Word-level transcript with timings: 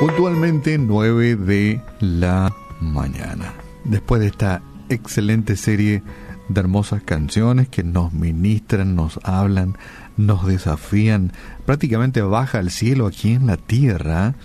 Puntualmente 0.00 0.78
9 0.78 1.34
de 1.34 1.82
la 1.98 2.54
mañana. 2.80 3.54
Después 3.82 4.20
de 4.20 4.28
esta 4.28 4.62
excelente 4.88 5.56
serie 5.56 6.04
de 6.48 6.60
hermosas 6.60 7.02
canciones 7.02 7.68
que 7.68 7.82
nos 7.82 8.12
ministran, 8.12 8.94
nos 8.94 9.18
hablan, 9.24 9.76
nos 10.16 10.46
desafían, 10.46 11.32
prácticamente 11.66 12.22
baja 12.22 12.60
al 12.60 12.70
cielo 12.70 13.08
aquí 13.08 13.32
en 13.32 13.48
la 13.48 13.56
tierra 13.56 14.36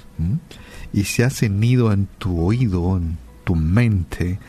y 0.91 1.03
se 1.03 1.23
hace 1.23 1.49
nido 1.49 1.93
en 1.93 2.07
tu 2.17 2.41
oído, 2.41 2.97
en 2.97 3.19
tu 3.43 3.55
mente 3.55 4.39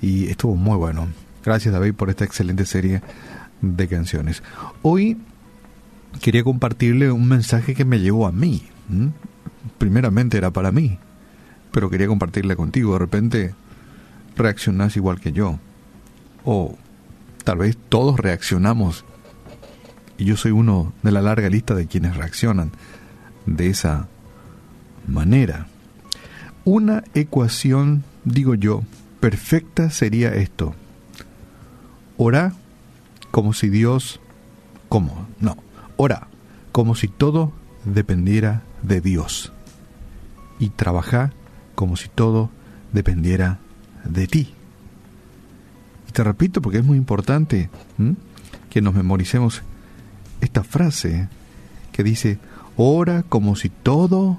y 0.00 0.26
estuvo 0.26 0.54
muy 0.54 0.76
bueno. 0.76 1.08
Gracias 1.44 1.74
David 1.74 1.94
por 1.94 2.10
esta 2.10 2.24
excelente 2.24 2.64
serie 2.64 3.02
de 3.60 3.88
canciones. 3.88 4.40
Hoy 4.82 5.16
quería 6.20 6.44
compartirle 6.44 7.10
un 7.10 7.26
mensaje 7.26 7.74
que 7.74 7.84
me 7.84 7.98
llegó 7.98 8.28
a 8.28 8.30
mí. 8.30 8.62
Primeramente 9.94 10.38
era 10.38 10.50
para 10.50 10.72
mí, 10.72 10.98
pero 11.70 11.88
quería 11.88 12.08
compartirle 12.08 12.56
contigo. 12.56 12.94
De 12.94 12.98
repente 12.98 13.54
reaccionás 14.34 14.96
igual 14.96 15.20
que 15.20 15.30
yo. 15.30 15.60
O 16.44 16.76
tal 17.44 17.58
vez 17.58 17.78
todos 17.90 18.18
reaccionamos. 18.18 19.04
Y 20.18 20.24
yo 20.24 20.36
soy 20.36 20.50
uno 20.50 20.92
de 21.04 21.12
la 21.12 21.22
larga 21.22 21.48
lista 21.48 21.76
de 21.76 21.86
quienes 21.86 22.16
reaccionan 22.16 22.72
de 23.46 23.68
esa 23.68 24.08
manera. 25.06 25.68
Una 26.64 27.04
ecuación, 27.14 28.02
digo 28.24 28.56
yo, 28.56 28.82
perfecta 29.20 29.90
sería 29.90 30.34
esto. 30.34 30.74
Ora 32.16 32.52
como 33.30 33.52
si 33.52 33.68
Dios... 33.68 34.18
¿Cómo? 34.88 35.28
No. 35.38 35.56
Ora 35.96 36.26
como 36.72 36.96
si 36.96 37.06
todo 37.06 37.52
dependiera 37.84 38.64
de 38.82 39.00
Dios. 39.00 39.53
Y 40.58 40.70
trabaja 40.70 41.32
como 41.74 41.96
si 41.96 42.08
todo 42.08 42.50
dependiera 42.92 43.58
de 44.04 44.26
ti. 44.26 44.54
Y 46.08 46.12
te 46.12 46.22
repito 46.24 46.62
porque 46.62 46.78
es 46.78 46.84
muy 46.84 46.96
importante 46.96 47.70
que 48.70 48.80
nos 48.80 48.94
memoricemos 48.94 49.62
esta 50.40 50.62
frase 50.62 51.28
que 51.92 52.02
dice, 52.02 52.38
ora 52.76 53.24
como 53.28 53.56
si 53.56 53.68
todo 53.68 54.38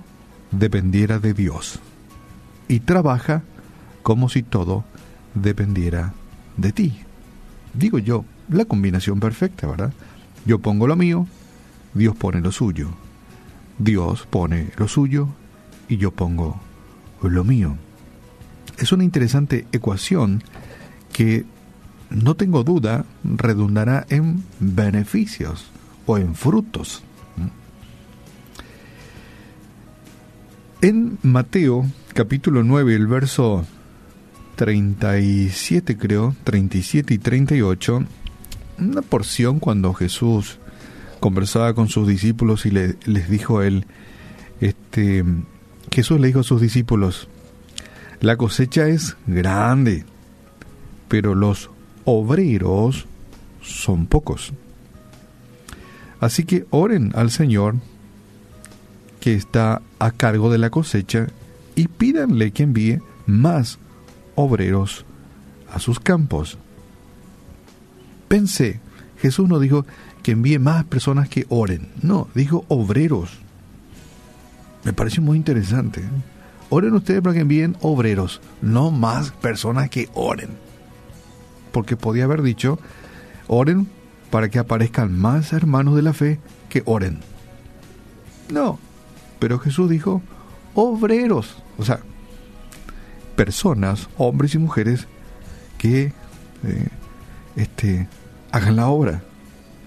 dependiera 0.52 1.19
de 1.19 1.33
Dios. 1.33 1.80
Y 2.67 2.81
trabaja 2.81 3.44
como 4.03 4.29
si 4.29 4.44
todo 4.44 4.83
dependiera 5.33 6.13
de 6.57 6.72
ti. 6.72 7.00
Digo 7.73 8.00
yo, 8.00 8.25
la 8.50 8.66
combinación 8.66 9.19
perfecta, 9.19 9.67
¿verdad? 9.67 9.94
Yo 10.45 10.59
pongo 10.59 10.88
lo 10.88 10.95
mío, 10.95 11.27
Dios 11.94 12.16
pone 12.16 12.41
lo 12.41 12.52
suyo. 12.52 12.89
Dios 13.77 14.25
pone 14.29 14.72
lo 14.77 14.88
suyo 14.88 15.29
y 15.88 15.97
yo 15.97 16.11
pongo 16.11 16.59
lo 17.22 17.44
mío. 17.44 17.75
Es 18.78 18.91
una 18.91 19.03
interesante 19.03 19.67
ecuación 19.72 20.44
que 21.14 21.45
no 22.09 22.36
tengo 22.36 22.64
duda 22.64 23.05
redundará 23.23 24.06
en 24.09 24.44
beneficios 24.59 25.66
o 26.06 26.17
en 26.17 26.36
frutos. 26.36 27.03
En 30.81 31.17
Mateo 31.23 31.86
capítulo 32.13 32.63
9, 32.63 32.95
el 32.95 33.08
verso 33.08 33.66
37 34.56 35.97
creo, 35.97 36.36
37 36.44 37.13
y 37.13 37.17
38, 37.17 38.03
una 38.80 39.02
porción 39.02 39.59
cuando 39.59 39.94
Jesús 39.94 40.59
conversaba 41.19 41.73
con 41.73 41.88
sus 41.88 42.08
discípulos 42.08 42.66
y 42.66 42.72
le, 42.72 42.95
les 43.06 43.30
dijo 43.30 43.59
a 43.59 43.67
él, 43.67 43.86
este, 44.61 45.23
Jesús 45.95 46.19
le 46.19 46.27
dijo 46.27 46.41
a 46.41 46.43
sus 46.43 46.59
discípulos, 46.59 47.29
la 48.19 48.35
cosecha 48.35 48.89
es 48.89 49.16
grande, 49.28 50.03
pero 51.07 51.35
los 51.35 51.69
obreros 52.03 53.06
son 53.61 54.06
pocos. 54.06 54.51
Así 56.19 56.44
que 56.44 56.66
oren 56.69 57.13
al 57.16 57.31
Señor 57.31 57.75
que 59.22 59.35
está 59.35 59.81
a 59.97 60.11
cargo 60.11 60.51
de 60.51 60.57
la 60.57 60.69
cosecha 60.69 61.28
y 61.75 61.88
pídanle 61.88 62.51
que 62.51 62.63
envíe 62.63 63.00
más 63.25 63.79
obreros 64.35 65.06
a 65.72 65.79
sus 65.79 66.01
campos. 66.01 66.57
Pensé, 68.27 68.81
Jesús 69.22 69.47
no 69.47 69.59
dijo 69.62 69.85
que 70.23 70.31
envíe 70.31 70.59
más 70.59 70.83
personas 70.83 71.29
que 71.29 71.45
oren, 71.47 71.88
no, 72.01 72.27
dijo 72.35 72.66
obreros. 72.67 73.44
Me 74.85 74.94
parece 74.94 75.19
muy 75.19 75.35
interesante. 75.35 76.03
Oren 76.69 76.94
ustedes 76.94 77.22
para 77.22 77.34
que 77.34 77.41
envíen 77.41 77.75
obreros, 77.81 78.40
no 78.62 78.91
más 78.91 79.31
personas 79.31 79.90
que 79.90 80.09
oren. 80.13 80.50
Porque 81.72 81.97
podía 81.97 82.23
haber 82.25 82.44
dicho, 82.44 82.79
oren 83.47 83.90
para 84.29 84.50
que 84.50 84.59
aparezcan 84.59 85.18
más 85.18 85.53
hermanos 85.53 85.95
de 85.95 86.03
la 86.03 86.13
fe 86.13 86.40
que 86.69 86.84
oren. 86.85 87.19
No, 88.51 88.79
pero 89.40 89.57
Jesús 89.57 89.90
dijo, 89.90 90.22
obreros, 90.75 91.57
o 91.79 91.84
sea, 91.84 92.00
personas, 93.35 94.07
hombres 94.18 94.53
y 94.53 94.59
mujeres, 94.59 95.07
que 95.79 96.13
eh, 96.63 96.88
este, 97.56 98.07
hagan 98.51 98.75
la 98.75 98.88
obra. 98.88 99.24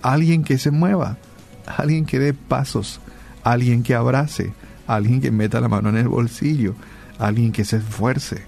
Alguien 0.03 0.43
que 0.43 0.59
se 0.59 0.73
mueva, 0.73 1.19
alguien 1.67 2.05
que 2.05 2.19
dé 2.19 2.35
pasos, 2.35 3.01
alguien 3.45 3.83
que 3.83 3.95
abrace, 3.95 4.53
alguien 4.89 5.21
que 5.21 5.31
meta 5.31 5.61
la 5.61 5.69
mano 5.69 5.91
en 5.91 5.99
el 5.99 6.09
bolsillo, 6.09 6.75
alguien 7.19 7.53
que 7.53 7.65
se 7.65 7.77
esfuerce. 7.77 8.43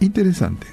Interesante. 0.00 0.66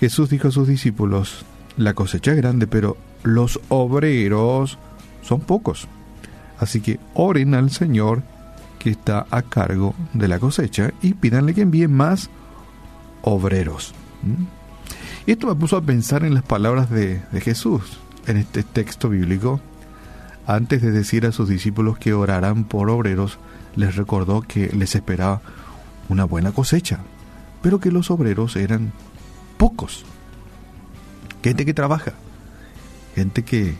Jesús 0.00 0.30
dijo 0.30 0.48
a 0.48 0.50
sus 0.50 0.66
discípulos, 0.66 1.44
la 1.76 1.94
cosecha 1.94 2.32
es 2.32 2.38
grande, 2.38 2.66
pero 2.66 2.96
los 3.22 3.60
obreros 3.68 4.78
son 5.22 5.40
pocos. 5.40 5.86
Así 6.58 6.80
que 6.80 6.98
oren 7.14 7.54
al 7.54 7.70
Señor 7.70 8.22
que 8.78 8.90
está 8.90 9.26
a 9.30 9.42
cargo 9.42 9.94
de 10.12 10.28
la 10.28 10.38
cosecha 10.38 10.92
y 11.02 11.14
pídanle 11.14 11.54
que 11.54 11.62
envíe 11.62 11.86
más 11.86 12.30
obreros. 13.22 13.94
¿Mm? 14.22 14.44
Esto 15.30 15.46
me 15.46 15.54
puso 15.54 15.76
a 15.76 15.82
pensar 15.82 16.24
en 16.24 16.34
las 16.34 16.42
palabras 16.42 16.90
de 16.90 17.22
Jesús 17.40 17.98
en 18.26 18.36
este 18.36 18.62
texto 18.62 19.08
bíblico. 19.08 19.60
Antes 20.46 20.82
de 20.82 20.90
decir 20.90 21.26
a 21.26 21.32
sus 21.32 21.48
discípulos 21.48 21.98
que 21.98 22.14
oraran 22.14 22.64
por 22.64 22.90
obreros, 22.90 23.38
les 23.76 23.96
recordó 23.96 24.42
que 24.42 24.68
les 24.68 24.94
esperaba 24.94 25.40
una 26.08 26.24
buena 26.24 26.52
cosecha, 26.52 26.98
pero 27.62 27.80
que 27.80 27.92
los 27.92 28.10
obreros 28.10 28.56
eran 28.56 28.92
pocos. 29.56 30.04
Gente 31.42 31.64
que 31.64 31.74
trabaja, 31.74 32.12
gente 33.14 33.44
que, 33.44 33.74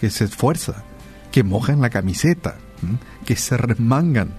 que 0.00 0.10
se 0.10 0.24
esfuerza, 0.24 0.84
que 1.32 1.42
moja 1.42 1.72
en 1.72 1.80
la 1.80 1.90
camiseta, 1.90 2.56
que 3.24 3.36
se 3.36 3.56
remangan. 3.56 4.30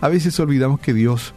A 0.00 0.08
veces 0.08 0.38
olvidamos 0.40 0.80
que 0.80 0.94
Dios 0.94 1.34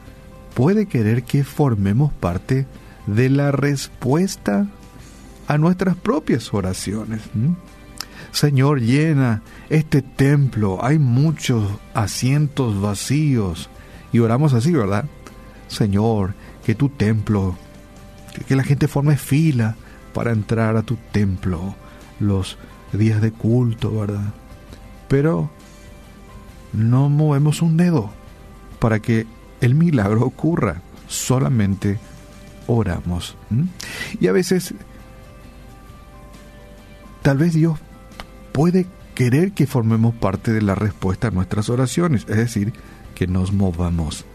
puede 0.54 0.88
querer 0.88 1.24
que 1.24 1.44
formemos 1.44 2.12
parte 2.14 2.68
de 3.08 3.30
la 3.30 3.52
respuesta 3.52 4.68
a 5.48 5.58
nuestras 5.58 5.96
propias 5.96 6.54
oraciones. 6.54 7.22
Señor, 8.34 8.82
llena 8.82 9.44
este 9.70 10.02
templo, 10.02 10.84
hay 10.84 10.98
muchos 10.98 11.70
asientos 11.94 12.82
vacíos. 12.82 13.70
Y 14.12 14.20
oramos 14.20 14.54
así, 14.54 14.72
¿verdad? 14.72 15.06
Señor, 15.68 16.34
que 16.66 16.74
tu 16.74 16.90
templo, 16.90 17.56
que 18.48 18.56
la 18.56 18.64
gente 18.64 18.88
forme 18.88 19.18
fila 19.18 19.76
para 20.16 20.32
entrar 20.32 20.78
a 20.78 20.82
tu 20.82 20.98
templo 21.12 21.76
los 22.20 22.58
días 22.92 23.22
de 23.22 23.32
culto, 23.32 24.00
¿verdad? 24.00 24.34
Pero 25.08 25.52
no 26.74 27.10
movemos 27.10 27.62
un 27.62 27.78
dedo 27.78 28.10
para 28.80 29.00
que 29.00 29.28
el 29.62 29.76
milagro 29.76 30.26
ocurra. 30.26 30.82
Solamente 31.08 32.00
oramos. 32.66 33.38
Y 34.20 34.26
a 34.26 34.32
veces, 34.32 34.74
tal 37.22 37.38
vez 37.38 37.54
Dios 37.54 37.78
puede 38.54 38.88
querer 39.16 39.52
que 39.52 39.68
formemos 39.68 40.16
parte 40.16 40.54
de 40.54 40.62
la 40.62 40.76
respuesta 40.76 41.28
a 41.28 41.32
nuestras 41.32 41.70
oraciones, 41.70 42.26
es 42.30 42.38
decir, 42.38 42.74
que 43.14 43.28
nos 43.28 43.52
movamos, 43.52 44.26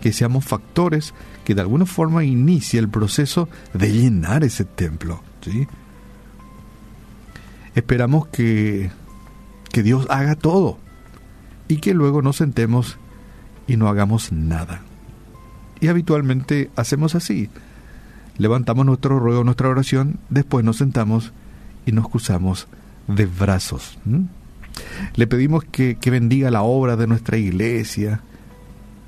que 0.00 0.12
seamos 0.12 0.44
factores 0.44 1.12
que 1.44 1.54
de 1.54 1.62
alguna 1.62 1.86
forma 1.86 2.24
inicie 2.24 2.78
el 2.78 2.88
proceso 2.88 3.48
de 3.74 3.92
llenar 3.92 4.44
ese 4.44 4.64
templo. 4.64 5.22
¿sí? 5.42 5.66
Esperamos 7.74 8.28
que 8.28 8.90
que 9.76 9.82
Dios 9.82 10.06
haga 10.08 10.36
todo 10.36 10.78
y 11.68 11.76
que 11.76 11.92
luego 11.92 12.22
nos 12.22 12.36
sentemos 12.36 12.96
y 13.66 13.76
no 13.76 13.88
hagamos 13.88 14.32
nada. 14.32 14.80
Y 15.80 15.88
habitualmente 15.88 16.70
hacemos 16.76 17.14
así. 17.14 17.50
Levantamos 18.38 18.86
nuestro 18.86 19.18
ruego, 19.18 19.44
nuestra 19.44 19.68
oración, 19.68 20.18
después 20.30 20.64
nos 20.64 20.78
sentamos 20.78 21.34
y 21.84 21.92
nos 21.92 22.08
cruzamos 22.08 22.68
de 23.06 23.26
brazos. 23.26 23.98
Le 25.14 25.26
pedimos 25.26 25.64
que, 25.64 25.96
bendiga 26.06 26.50
la 26.50 26.62
obra 26.62 26.96
de 26.96 27.06
nuestra 27.06 27.36
iglesia, 27.36 28.20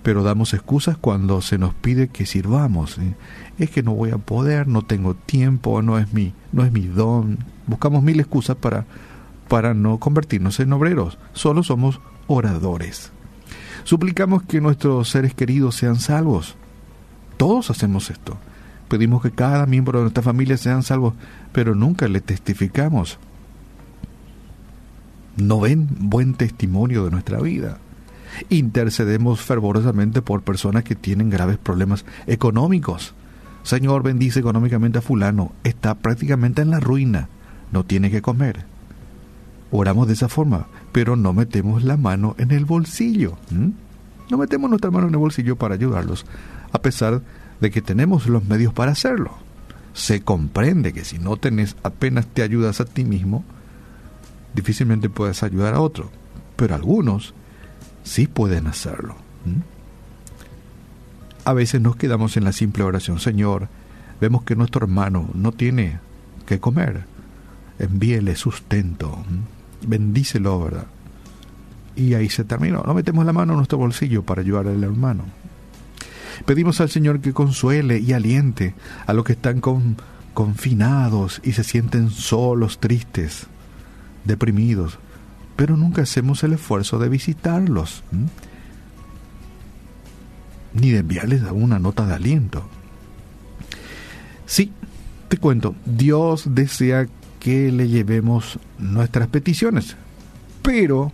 pero 0.03 0.23
damos 0.23 0.55
excusas 0.55 0.97
cuando 0.97 1.43
se 1.43 1.59
nos 1.59 1.75
pide 1.75 2.09
que 2.09 2.27
sirvamos. 2.27 2.99
Es 3.59 3.71
que 3.71 3.83
no 3.83 3.95
voy 3.95 4.11
a 4.11 4.19
poder, 4.19 4.69
no 4.69 4.83
tengo 4.83 5.15
tiempo, 5.15 5.83
no 5.83 5.99
es 5.99 6.13
mi, 6.13 6.33
no 6.53 6.65
es 6.65 6.73
mi 6.73 6.87
don. 6.87 7.39
Buscamos 7.67 8.03
mil 8.03 8.21
excusas 8.21 8.57
para, 8.57 8.87
para 9.49 9.75
no 9.75 9.99
convertirnos 9.99 10.61
en 10.61 10.73
obreros. 10.73 11.19
Solo 11.33 11.63
somos 11.63 12.01
oradores. 12.27 13.13
Suplicamos 13.85 14.43
que 14.43 14.61
nuestros 14.61 15.09
seres 15.09 15.35
queridos 15.35 15.75
sean 15.75 15.97
salvos. 15.97 16.57
Todos 17.37 17.71
hacemos 17.71 18.11
esto. 18.11 18.37
Pedimos 18.89 19.23
que 19.23 19.31
cada 19.31 19.67
miembro 19.67 19.99
de 19.99 20.05
nuestra 20.05 20.23
familia 20.23 20.57
sean 20.57 20.83
salvos, 20.83 21.15
pero 21.53 21.75
nunca 21.75 22.09
le 22.09 22.21
testificamos. 22.21 23.19
No 25.39 25.61
ven 25.61 25.89
buen 26.01 26.35
testimonio 26.35 27.05
de 27.05 27.13
nuestra 27.13 27.41
vida. 27.41 27.79
Intercedemos 28.49 29.41
fervorosamente 29.41 30.21
por 30.21 30.43
personas 30.43 30.83
que 30.83 30.97
tienen 30.97 31.31
graves 31.31 31.59
problemas 31.59 32.05
económicos. 32.27 33.15
Señor, 33.63 34.03
bendice 34.03 34.41
económicamente 34.41 34.99
a 34.99 35.03
fulano. 35.03 35.53
Está 35.63 35.95
prácticamente 35.95 36.63
en 36.63 36.71
la 36.71 36.81
ruina. 36.81 37.29
No 37.71 37.85
tiene 37.85 38.11
que 38.11 38.21
comer. 38.21 38.65
Oramos 39.71 40.09
de 40.09 40.15
esa 40.15 40.29
forma, 40.29 40.67
pero 40.91 41.15
no 41.15 41.33
metemos 41.33 41.85
la 41.85 41.97
mano 41.97 42.35
en 42.39 42.51
el 42.51 42.65
bolsillo. 42.65 43.37
No 44.31 44.39
metemos 44.39 44.69
nuestra 44.71 44.91
mano 44.91 45.07
en 45.07 45.15
el 45.15 45.21
bolsillo 45.21 45.55
para 45.57 45.75
ayudarlos, 45.75 46.27
a 46.73 46.83
pesar 46.83 47.23
de 47.61 47.71
que 47.71 47.83
tenemos 47.83 48.27
los 48.27 48.45
medios 48.45 48.73
para 48.73 48.93
hacerlo. 48.93 49.33
Se 49.93 50.21
comprende 50.23 50.93
que 50.93 51.05
si 51.05 51.19
no 51.19 51.37
tenés 51.37 51.77
apenas 51.83 52.27
te 52.27 52.43
ayudas 52.43 52.81
a 52.81 52.87
ti 52.87 53.05
mismo, 53.05 53.45
difícilmente 54.59 55.09
puedes 55.09 55.43
ayudar 55.43 55.75
a 55.75 55.81
otro. 55.81 56.11
Pero 56.57 56.75
algunos 56.75 57.35
sí 58.03 58.27
pueden 58.27 58.67
hacerlo. 58.67 59.15
A 61.45 61.53
veces 61.53 61.81
nos 61.81 61.97
quedamos 61.97 62.37
en 62.37 62.45
la 62.45 62.53
simple 62.53 62.83
oración, 62.83 63.21
Señor, 63.21 63.69
vemos 64.21 64.43
que 64.43 64.57
nuestro 64.57 64.85
hermano 64.85 65.31
no 65.35 65.53
tiene 65.53 65.99
que 66.45 66.59
comer, 66.59 67.05
envíele 67.79 68.35
sustento, 68.37 69.25
bendícelo, 69.87 70.61
¿verdad? 70.61 70.87
Y 71.95 72.15
ahí 72.15 72.29
se 72.29 72.45
terminó. 72.45 72.83
No 72.85 72.95
metemos 72.95 73.25
la 73.25 73.33
mano 73.33 73.53
en 73.53 73.59
nuestro 73.59 73.79
bolsillo 73.79 74.23
para 74.23 74.43
ayudar 74.43 74.67
al 74.67 74.83
hermano. 74.83 75.25
Pedimos 76.45 76.81
al 76.81 76.91
Señor 76.91 77.21
que 77.21 77.33
consuele 77.33 77.99
y 77.99 78.13
aliente 78.13 78.75
a 79.07 79.13
los 79.13 79.25
que 79.25 79.33
están 79.33 79.61
confinados 80.35 81.41
y 81.45 81.53
se 81.53 81.65
sienten 81.65 82.11
solos, 82.11 82.79
tristes, 82.79 83.47
deprimidos, 84.25 84.99
pero 85.57 85.77
nunca 85.77 86.03
hacemos 86.03 86.43
el 86.45 86.53
esfuerzo 86.53 86.99
de 86.99 87.09
visitarlos, 87.09 88.05
ni 90.73 90.91
de 90.91 90.99
enviarles 90.99 91.43
una 91.51 91.79
nota 91.79 92.07
de 92.07 92.15
aliento. 92.15 92.67
Sí, 94.47 94.73
te 95.29 95.37
cuento, 95.37 95.75
Dios 95.85 96.55
desea 96.55 97.07
que 97.41 97.71
le 97.73 97.89
llevemos 97.89 98.59
nuestras 98.79 99.29
peticiones, 99.29 99.97
pero, 100.63 101.13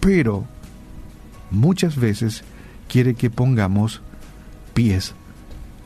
pero, 0.00 0.44
muchas 1.50 1.96
veces 1.96 2.44
quiere 2.88 3.14
que 3.14 3.30
pongamos 3.30 4.02
pies 4.74 5.14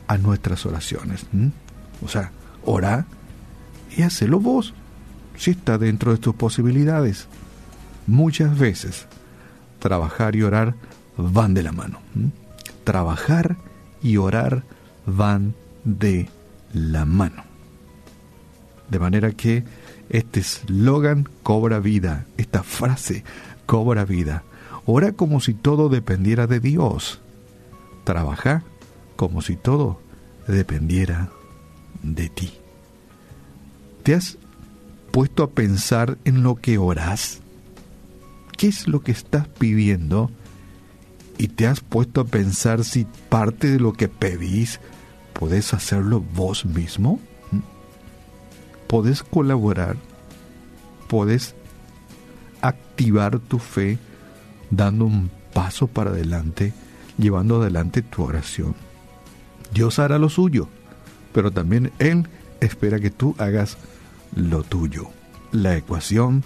a 0.07 0.17
nuestras 0.17 0.65
oraciones. 0.65 1.25
O 2.03 2.07
sea, 2.07 2.31
ora 2.65 3.05
y 3.95 4.01
hacelo 4.01 4.39
vos, 4.39 4.73
si 5.37 5.51
está 5.51 5.77
dentro 5.77 6.11
de 6.11 6.17
tus 6.17 6.35
posibilidades. 6.35 7.27
Muchas 8.07 8.57
veces, 8.57 9.05
trabajar 9.79 10.35
y 10.35 10.43
orar 10.43 10.75
van 11.15 11.53
de 11.53 11.63
la 11.63 11.71
mano. 11.71 11.99
Trabajar 12.83 13.57
y 14.01 14.17
orar 14.17 14.63
van 15.05 15.53
de 15.83 16.29
la 16.73 17.05
mano. 17.05 17.43
De 18.89 18.99
manera 18.99 19.31
que 19.31 19.63
este 20.09 20.39
eslogan 20.39 21.27
cobra 21.43 21.79
vida, 21.79 22.25
esta 22.37 22.63
frase 22.63 23.23
cobra 23.65 24.05
vida. 24.05 24.43
Ora 24.85 25.11
como 25.11 25.41
si 25.41 25.53
todo 25.53 25.89
dependiera 25.89 26.47
de 26.47 26.61
Dios. 26.61 27.19
Trabaja 28.05 28.63
como 29.17 29.41
si 29.41 29.57
todo 29.57 29.99
dependiera 30.47 31.29
de 32.03 32.29
ti. 32.29 32.53
¿Te 34.03 34.15
has 34.15 34.37
puesto 35.17 35.41
a 35.41 35.49
pensar 35.49 36.19
en 36.25 36.43
lo 36.43 36.57
que 36.57 36.77
oras? 36.77 37.39
¿Qué 38.55 38.67
es 38.67 38.87
lo 38.87 39.01
que 39.01 39.11
estás 39.11 39.47
pidiendo? 39.47 40.29
¿Y 41.39 41.47
te 41.47 41.65
has 41.65 41.79
puesto 41.79 42.21
a 42.21 42.25
pensar 42.25 42.83
si 42.83 43.07
parte 43.27 43.67
de 43.67 43.79
lo 43.79 43.93
que 43.93 44.09
pedís 44.09 44.79
podés 45.33 45.73
hacerlo 45.73 46.23
vos 46.35 46.65
mismo? 46.67 47.19
¿Mm? 47.49 47.61
¿Podés 48.85 49.23
colaborar? 49.23 49.97
¿Podés 51.07 51.55
activar 52.61 53.39
tu 53.39 53.57
fe 53.57 53.97
dando 54.69 55.05
un 55.05 55.31
paso 55.51 55.87
para 55.87 56.11
adelante, 56.11 56.73
llevando 57.17 57.59
adelante 57.59 58.03
tu 58.03 58.21
oración? 58.21 58.75
Dios 59.73 59.97
hará 59.97 60.19
lo 60.19 60.29
suyo, 60.29 60.69
pero 61.33 61.49
también 61.49 61.91
Él 61.97 62.27
espera 62.59 62.99
que 62.99 63.09
tú 63.09 63.33
hagas 63.39 63.79
lo 64.35 64.63
tuyo. 64.63 65.07
La 65.51 65.75
ecuación 65.75 66.43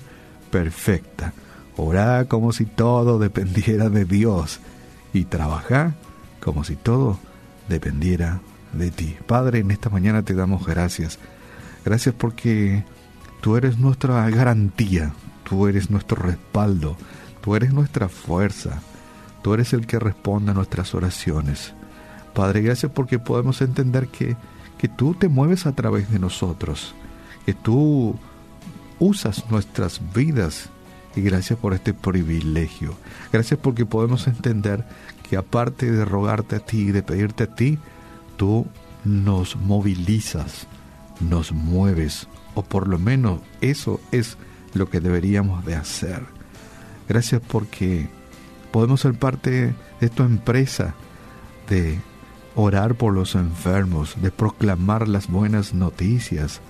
perfecta. 0.52 1.34
Orá 1.78 2.26
como 2.26 2.52
si 2.52 2.66
todo 2.66 3.18
dependiera 3.18 3.90
de 3.90 4.06
Dios 4.06 4.60
y 5.14 5.26
trabaja 5.26 5.96
como 6.40 6.64
si 6.64 6.76
todo 6.76 7.20
dependiera 7.70 8.42
de 8.74 8.92
ti. 8.92 9.16
Padre, 9.28 9.60
en 9.60 9.72
esta 9.72 9.90
mañana 9.90 10.24
te 10.24 10.34
damos 10.34 10.66
gracias. 10.66 11.20
Gracias 11.84 12.14
porque 12.16 12.84
tú 13.42 13.58
eres 13.58 13.80
nuestra 13.80 14.30
garantía, 14.30 15.14
tú 15.48 15.68
eres 15.68 15.90
nuestro 15.90 16.22
respaldo, 16.22 16.98
tú 17.42 17.56
eres 17.56 17.74
nuestra 17.74 18.08
fuerza, 18.08 18.82
tú 19.42 19.54
eres 19.54 19.74
el 19.74 19.88
que 19.88 20.00
responde 20.00 20.52
a 20.52 20.54
nuestras 20.54 20.94
oraciones. 20.94 21.74
Padre, 22.34 22.62
gracias 22.62 22.92
porque 22.92 23.20
podemos 23.20 23.62
entender 23.62 24.08
que, 24.08 24.36
que 24.78 24.88
tú 24.88 25.14
te 25.14 25.28
mueves 25.28 25.66
a 25.66 25.74
través 25.74 26.12
de 26.12 26.20
nosotros, 26.20 26.96
que 27.46 27.54
tú 27.54 28.16
usas 29.00 29.50
nuestras 29.50 30.02
vidas 30.14 30.70
y 31.16 31.22
gracias 31.22 31.60
por 31.60 31.74
este 31.74 31.94
privilegio. 31.94 32.96
Gracias 33.32 33.60
porque 33.60 33.86
podemos 33.86 34.28
entender 34.28 34.86
que 35.28 35.38
aparte 35.38 35.92
de 35.92 36.06
rogarte 36.06 36.58
a 36.58 36.60
ti 36.60 36.82
y 36.82 36.92
de 36.92 37.04
pedirte 37.04 37.44
a 37.44 37.56
ti, 37.56 37.80
tú 38.38 38.68
nos 39.04 39.56
movilizas, 39.56 40.68
nos 41.20 41.52
mueves, 41.52 42.28
o 42.54 42.64
por 42.64 42.88
lo 42.88 43.00
menos 43.00 43.42
eso 43.62 44.00
es 44.12 44.38
lo 44.74 44.90
que 44.90 45.00
deberíamos 45.00 45.66
de 45.66 45.76
hacer. 45.76 46.24
Gracias 47.08 47.42
porque 47.46 48.08
podemos 48.72 49.02
ser 49.02 49.14
parte 49.16 49.74
de 50.00 50.10
tu 50.10 50.24
empresa, 50.24 50.94
de 51.70 52.00
orar 52.56 52.96
por 52.96 53.14
los 53.14 53.36
enfermos, 53.36 54.16
de 54.22 54.32
proclamar 54.32 55.08
las 55.08 55.28
buenas 55.28 55.74
noticias, 55.74 56.62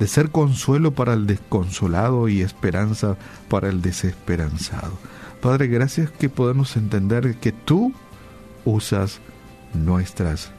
de 0.00 0.08
ser 0.08 0.30
consuelo 0.30 0.92
para 0.92 1.12
el 1.12 1.26
desconsolado 1.26 2.28
y 2.28 2.40
esperanza 2.40 3.16
para 3.48 3.68
el 3.68 3.82
desesperanzado. 3.82 4.92
Padre, 5.42 5.68
gracias 5.68 6.10
que 6.10 6.28
podemos 6.28 6.76
entender 6.76 7.36
que 7.36 7.52
tú 7.52 7.92
usas 8.64 9.20
nuestras 9.74 10.50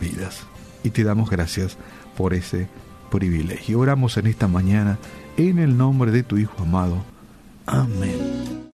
vidas. 0.00 0.46
Y 0.82 0.90
te 0.90 1.02
damos 1.02 1.30
gracias 1.30 1.78
por 2.14 2.34
ese 2.34 2.68
privilegio. 3.10 3.80
Oramos 3.80 4.18
en 4.18 4.26
esta 4.26 4.48
mañana 4.48 4.98
en 5.38 5.58
el 5.58 5.76
nombre 5.76 6.10
de 6.12 6.22
tu 6.22 6.36
Hijo 6.36 6.62
amado. 6.62 7.02
Amén. 7.66 8.43